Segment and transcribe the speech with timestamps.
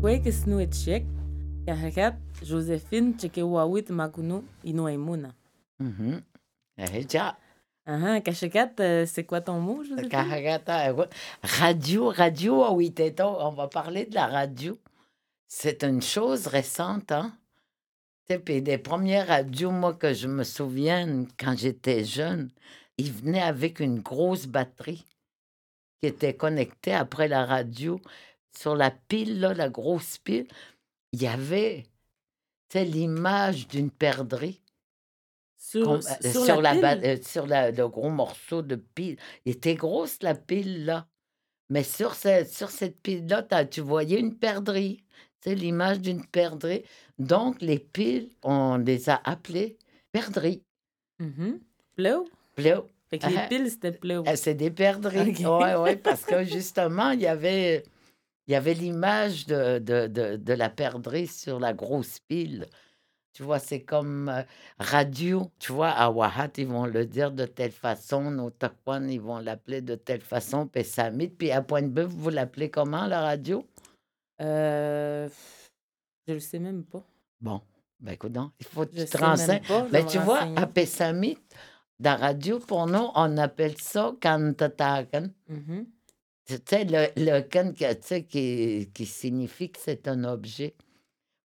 [0.00, 1.04] Kwekesnu etchek,
[1.66, 3.90] kahakat, Joséphine, Chekewawit
[7.06, 7.36] ja.
[7.84, 10.08] Ah, Kachekat, euh, c'est quoi ton mot, Joséphine?
[10.08, 11.06] Kahagata, euh,
[11.42, 14.78] Radio, radio, ah on va parler de la radio.
[15.46, 17.32] C'est une chose récente, hein?
[18.44, 22.48] Puis des premières radios, moi, que je me souviens, quand j'étais jeune,
[22.96, 25.04] ils venaient avec une grosse batterie
[26.00, 28.00] qui était connectée après la radio.
[28.56, 30.46] Sur la pile, là, la grosse pile,
[31.12, 31.84] il y avait,
[32.74, 34.60] l'image d'une perdrix.
[35.56, 39.16] Sur, Comme, sur, euh, sur, la, euh, sur la- le gros morceau de pile.
[39.44, 41.06] Il était grosse, la pile, là.
[41.68, 45.02] Mais sur, ce- sur cette pile-là, tu voyais une perdrix.
[45.40, 46.82] C'est l'image d'une perdrix.
[47.18, 49.76] Donc, les piles, on les a appelées
[50.12, 50.62] perdrix.
[51.18, 51.60] Mhm.
[51.96, 52.24] Pleu?
[52.56, 52.82] Pleu.
[53.08, 53.46] Fait que les Ah.
[53.48, 54.22] piles, c'était pleu.
[54.26, 55.30] Ah, C'est des perdrix.
[55.30, 55.62] Ok.
[55.62, 57.84] Oui, oui, parce que justement, il y avait,
[58.46, 62.66] il y avait l'image de, de, de, de la perdrix sur la grosse pile.
[63.32, 64.42] Tu vois, c'est comme euh,
[64.78, 65.50] radio.
[65.58, 68.30] Tu vois, à Wahat, ils vont le dire de telle façon.
[68.30, 70.66] Nos Takwan, ils vont l'appeler de telle façon.
[70.66, 71.28] Puis Samit.
[71.28, 73.64] Puis à Pointe-Bœuf, vous l'appelez comment, la radio?
[74.40, 75.28] Euh,
[76.26, 77.04] je le sais même pas.
[77.40, 77.62] Bon,
[78.00, 79.62] ben écoute donc, il faut que tu te renseignes.
[79.92, 81.38] Mais vais tu vois, à Pessamit,
[81.98, 85.28] dans la radio, pour nous, on appelle ça Kantatagan.
[85.48, 85.86] Mhm.
[86.46, 90.74] Tu sais, le, le kan, que- tu sais, qui, qui signifie que c'est un objet.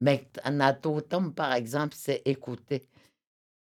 [0.00, 2.82] Mais natotum, par exemple, c'est écouter.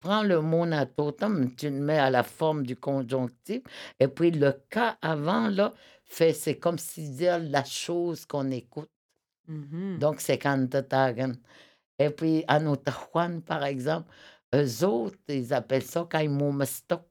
[0.00, 3.62] Prends le mot natotum, tu le mets à la forme du conjonctif,
[4.00, 5.72] et puis le cas avant, là,
[6.04, 8.90] fait, c'est comme si dire la chose qu'on écoute.
[9.48, 9.98] Mhm.
[9.98, 11.32] Donc, c'est kantatagan.
[11.98, 14.10] Et puis, à Notahuan, par exemple,
[14.54, 17.06] eux autres, ils appellent ça kaimumastok.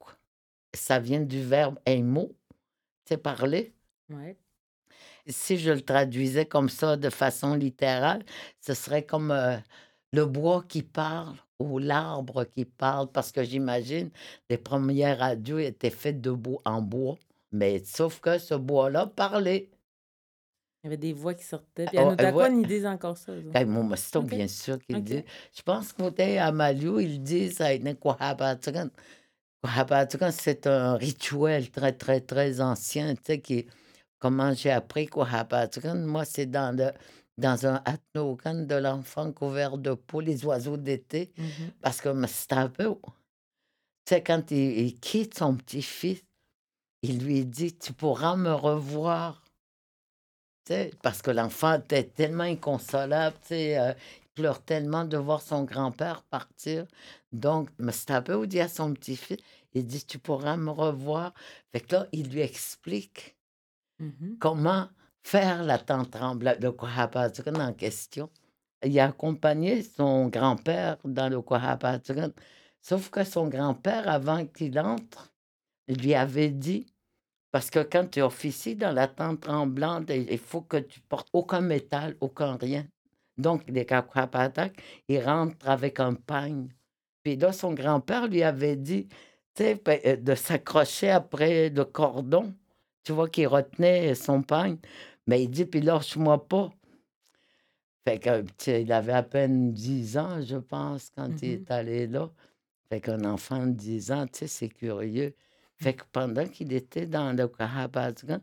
[0.73, 2.35] Ça vient du verbe aimo,
[3.05, 3.73] c'est parler.
[4.13, 4.37] Ouais.
[5.27, 8.23] Si je le traduisais comme ça de façon littérale,
[8.59, 9.57] ce serait comme euh,
[10.13, 14.09] le bois qui parle ou l'arbre qui parle, parce que j'imagine
[14.49, 17.17] les premières radios étaient faites de bois en bois.
[17.51, 19.69] Mais sauf que ce bois-là parlait.
[20.83, 21.85] Il y avait des voix qui sortaient.
[21.85, 22.61] Puis Oh, à euh, Notakwan, ouais.
[22.63, 23.33] ils disent encore ça.
[23.33, 23.51] autres.
[23.51, 24.29] Kaimumastok, Ok.
[24.29, 25.03] bien sûr qu'ils Ok.
[25.03, 25.23] disent.
[25.55, 27.61] Je pense qu'au à Maliou, ils disent
[30.31, 33.13] c'est un rituel très, très, très ancien.
[33.15, 33.67] Tu sais, qui,
[34.21, 35.95] comment j'ai appris Kwahabatugan?
[36.05, 36.91] Moi, c'est dans, le,
[37.37, 41.71] dans un atnogan de l'enfant couvert de peau, les oiseaux d'été, Mhm.
[41.81, 42.09] parce que
[44.05, 46.23] tu sais, quand il, il quitte son petit-fils,
[47.03, 49.43] il lui dit Tu pourras me revoir.
[51.01, 53.93] Parce que l'enfant était tellement inconsolable, euh,
[54.23, 56.85] il pleure tellement de voir son grand-père partir.
[57.33, 59.37] Donc, Mustapha dit à son petit-fils,
[59.73, 61.33] il dit, tu pourras me revoir.
[61.71, 63.35] Fait que là, il lui explique
[64.01, 64.37] Mhm.
[64.39, 64.87] comment
[65.23, 68.29] faire la tente tremblante, le Kohapatukan en question.
[68.83, 72.31] Il a accompagné son grand-père dans le Kohapatukan.
[72.81, 75.31] Sauf que son grand-père, avant qu'il entre,
[75.87, 76.87] lui avait dit,
[77.51, 81.61] parce que quand tu officies dans la tente tremblante, il faut que tu portes aucun
[81.61, 82.85] métal, aucun rien.
[83.37, 86.69] Donc, les Kakuapatak, ils rentrent avec un pagne.
[87.23, 89.07] Puis là, son grand-père lui avait dit,
[89.59, 92.55] euh, de s'accrocher après le cordon.
[93.03, 94.77] Tu vois qu'il retenait son pagne.
[95.27, 96.71] Mais il dit, puis lâche-moi pas.
[98.07, 101.53] Fait que, tu sais, il avait à peine 10 ans, je pense, quand il Mhm.
[101.55, 102.31] est allé là.
[102.89, 105.35] Fait qu'un enfant de 10 ans, tu sais, c'est curieux.
[105.77, 108.39] Fait que pendant qu'il était dans le Kahabazgan,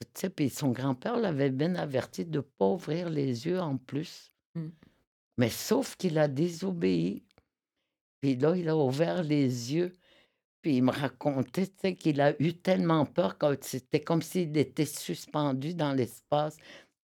[0.00, 3.76] tu sais, puis son grand-père l'avait bien averti de ne pas ouvrir les yeux en
[3.76, 4.30] plus.
[4.54, 4.68] Mm.
[5.38, 7.24] Mais sauf qu'il a désobéi.
[8.20, 9.92] Puis là, il a ouvert les yeux.
[10.62, 15.74] Puis il me racontait qu'il a eu tellement peur que c'était comme s'il était suspendu
[15.74, 16.56] dans l'espace.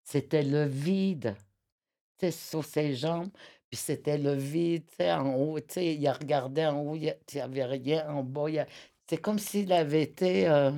[0.03, 1.35] C'était le vide
[2.31, 3.29] sur ses jambes.
[3.69, 5.59] Puis c'était le vide en haut.
[5.75, 8.47] Il a regardé en haut, il n'y avait rien en bas.
[8.61, 8.65] a-
[9.07, 10.71] C'est comme s'il avait été euh,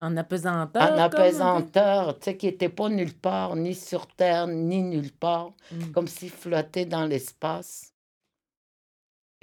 [0.00, 0.92] En apesanteur.
[0.92, 5.52] en apesanteur, tu sais, qui n'était pas nulle part, ni sur Terre, ni nulle part.
[5.72, 5.90] Mm.
[5.92, 7.92] comme s'il flottait dans l'espace.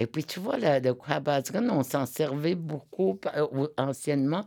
[0.00, 4.44] Et puis, tu vois, là, le Kwabatran, on s'en servait beaucoup euh, anciennement.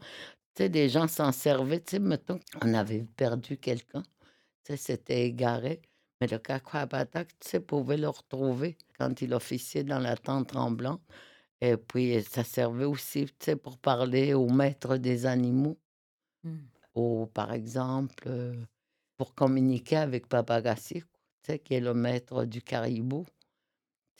[0.55, 1.81] Tu sais, des gens s'en servaient.
[1.81, 4.03] Tu sais, mettons, on avait perdu quelqu'un.
[4.65, 5.81] Tu sais, c'était égaré.
[6.21, 11.01] Mais le Kakwabatak, tu sais, pouvait le retrouver quand il officiait dans la tente tremblante.
[11.61, 15.77] Et puis, ça servait aussi, tu sais, pour parler au maître des animaux
[16.43, 16.69] Mm.
[16.95, 18.55] ou par exemple euh,
[19.17, 21.07] pour communiquer avec Papagassi, tu
[21.41, 23.25] sais, qui est le maître du caribou.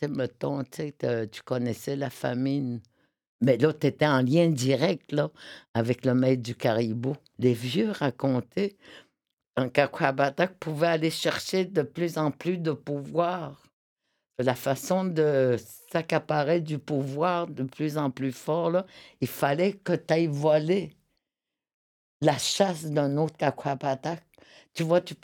[0.08, 2.80] Mettons, tu connaissais la famine.
[3.42, 5.30] Mais là, tu étais en lien direct là,
[5.74, 7.16] avec le maître du caribou.
[7.38, 8.76] Les vieux racontaient
[9.56, 13.62] un Kakwabatak pouvait aller chercher de plus en plus de pouvoir.
[14.38, 15.56] La façon de
[15.92, 18.86] s'accaparer du pouvoir de plus en plus fort, là,
[19.20, 20.96] il fallait que tu ailles voler
[22.22, 24.22] la chasse d'un autre Kakwabatak.
[24.72, 25.14] Tu vois, tu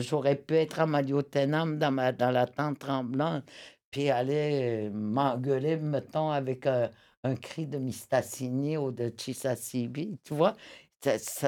[0.00, 3.44] j'aurais pu être à Maliotenam dans, ma, dans la tente tremblante,
[3.90, 6.90] puis aller m'engueuler, mettons, avec un,
[7.24, 10.18] un cri de Mistassini ou de Chisasibi.
[10.24, 10.54] Tu vois,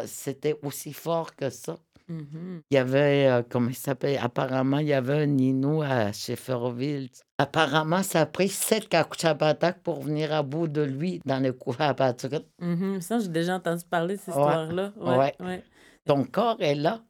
[0.07, 1.77] c'était aussi fort que ça.
[2.09, 2.63] Mhm.
[2.71, 4.19] Il y avait, euh, comment il s'appelle?
[4.23, 7.11] Apparemment, il y avait un Inou à Shefferville.
[7.37, 12.45] Apparemment, ça a pris sept Kakuchabatak pour venir à bout de lui dans le Kuhabatak.
[12.61, 13.03] Mhm.
[13.03, 14.93] Ça, j'ai déjà entendu parler de cette Ouais, histoire-là.
[15.41, 15.63] Ouais.
[16.07, 17.03] Ton corps est là,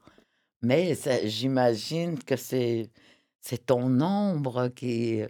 [0.63, 0.97] mais
[1.27, 2.91] j'imagine que c'est
[3.41, 5.21] c'est ton ombre qui,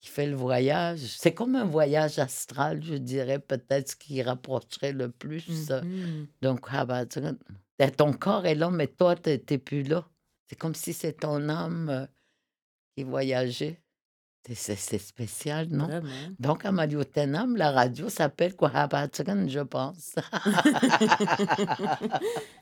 [0.00, 1.00] qui fait le voyage.
[1.18, 6.26] C'est comme un voyage astral, je dirais, peut-être ce qui rapprocherait le plus euh, Mhm.
[6.42, 7.34] d'un Kuhabatak.
[7.78, 10.06] Ben, Ton corps est là, mais toi, tu n'es plus là.
[10.48, 12.06] C'est comme si c'est ton âme euh,
[12.96, 13.80] qui voyageait.
[14.54, 15.86] C'est- spécial, non?
[15.86, 16.08] Vraiment.
[16.38, 20.14] Donc, à Maliotenam, la radio s'appelle Kuhabatran, je pense.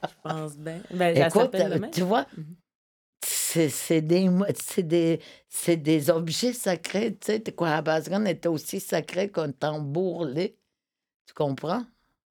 [0.02, 0.80] Je pense bien.
[0.92, 2.56] Ben, Écoute, euh, tu vois, Mhm.
[3.70, 4.28] C'est des,
[4.78, 5.20] des,
[5.76, 7.16] des objets sacrés.
[7.16, 10.56] Tu sais, Kuhabatran était aussi sacré qu'un tambour lait.
[11.26, 11.84] Tu comprends?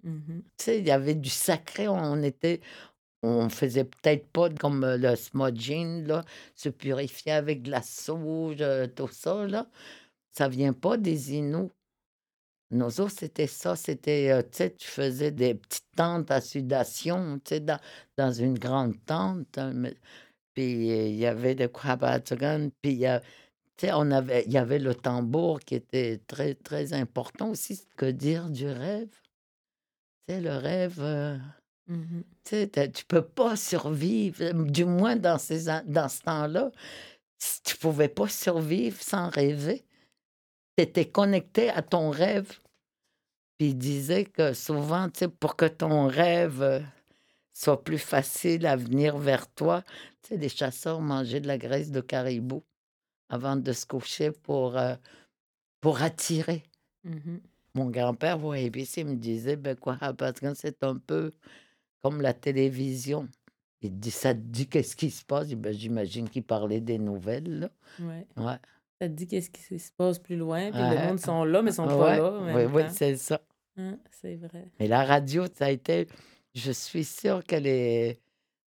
[0.04, 0.44] Mhm.
[0.58, 1.88] Tu sais, il y avait du sacré.
[1.88, 2.62] On était,
[3.24, 6.24] on faisait peut-être pas comme euh, le smudging, là,
[6.56, 9.68] se purifier avec de la sauge, euh, tout ça, là.
[10.32, 11.72] Ça vient pas des Inuits.
[12.72, 13.76] Nous autres, c'était ça.
[13.76, 17.80] C'était, euh, tu sais, tu faisais des petites tentes à sudation, tu sais, dans,
[18.18, 19.58] dans une grande tente.
[19.58, 19.96] hein, mais-
[20.56, 23.22] Puis il y avait des Kwabatran, puis il y a-
[23.94, 27.86] on avait, il y avait le tambour qui était très, très important aussi.
[27.98, 29.10] Que dire du rêve?
[30.28, 31.00] Tu sais, le rêve.
[31.02, 31.38] euh,
[31.88, 36.72] tu sais, t'as- tu peux pas survivre, du moins dans, ces, an- dans ce temps-là.
[37.38, 39.86] si Tu pouvais pas survivre sans rêver.
[40.78, 42.60] Tu étais connecté à ton rêve.
[43.58, 45.10] Puis il disait que souvent,
[45.40, 46.84] pour que ton rêve
[47.58, 49.82] soit plus facile à venir vers toi,
[50.22, 52.64] tu sais, les chasseurs mangeaient de la graisse de caribou
[53.30, 54.96] avant de se coucher pour, euh,
[55.80, 56.64] pour attirer.
[57.06, 57.40] Mhm.
[57.76, 61.32] Mon grand-père, au ABC, me disait, ben quoi, parce que c'est un peu
[62.04, 63.28] comme la télévision.
[63.82, 65.50] Il dit, ça te dit qu'est-ce qui se passe?
[65.54, 67.70] Ben, J'imagine qu'il parlait des nouvelles, là.
[68.00, 68.28] Ouais.
[68.38, 68.58] Ouais.
[69.02, 71.08] Ça te dit qu'est-ce qui se passe plus loin, puis le Ouais.
[71.08, 72.32] monde sont là, mais sont pas Ouais, là
[72.68, 73.40] en oui, c'est ça.
[73.78, 74.68] Hein, c'est vrai.
[74.80, 76.08] Mais la radio, ça a été,
[76.56, 78.20] je suis sûre que les,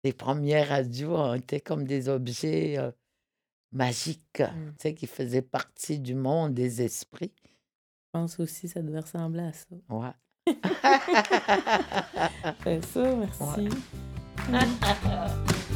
[0.02, 2.90] les premières radios ont été comme des objets euh,
[3.72, 4.70] magiques, Mm.
[4.70, 7.32] tu sais, qui faisaient partie du monde des esprits.
[7.36, 9.66] Je pense aussi ça devait ressembler à ça.
[9.88, 10.10] Ouais.
[12.64, 13.68] C'est ça, merci.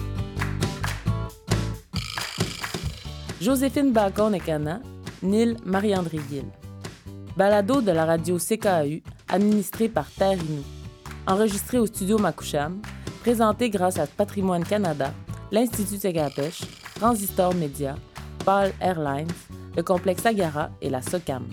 [3.40, 4.80] Joséphine Bacon et Cana,
[5.22, 6.44] Nil Marie-André Gill.
[7.36, 10.64] Balado de la radio CKAU, administré par Terre Inou.
[11.28, 12.80] Enregistré au studio Makoucham,
[13.20, 15.12] présenté grâce à Patrimoine Canada,
[15.52, 16.62] l'Institut Tegapèche,
[16.94, 17.96] Transistor Média,
[18.46, 19.28] Paul Airlines,
[19.76, 21.44] le complexe Agara et la SOCAM.